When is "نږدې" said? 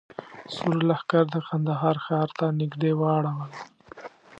2.59-2.91